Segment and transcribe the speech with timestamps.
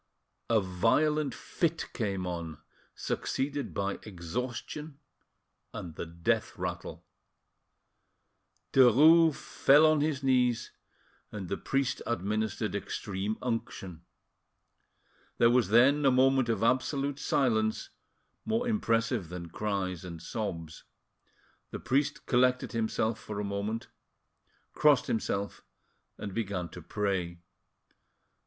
[0.49, 2.57] A violent fit came on,
[2.95, 4.97] succeeded by exhaustion
[5.75, 7.05] and the death rattle.
[8.73, 10.71] Derues fell on his knees,
[11.31, 14.01] and the priest administered extreme unction.
[15.37, 17.91] There was then a moment of absolute silence,
[18.43, 20.83] more impressive than cries and sobs.
[21.69, 23.87] The priest collected himself for a moment,
[24.73, 25.63] crossed himself,
[26.17, 27.37] and began to pray.